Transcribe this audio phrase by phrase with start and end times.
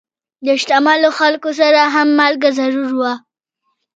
[0.45, 3.13] د شتمنو خلکو سره هم مالګه ضرور وه.